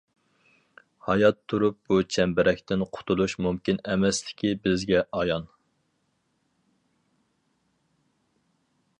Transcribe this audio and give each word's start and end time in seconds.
ھايات 1.07 1.35
تۇرۇپ 1.51 1.75
بۇ 1.89 1.97
چەمبىرەكتىن 2.15 2.85
قۇتۇلۇش 2.97 3.35
مۇمكىن 3.47 3.77
ئەمەسلىكى 3.87 4.53
بىزگە 4.63 5.03
ئايان. 5.19 5.45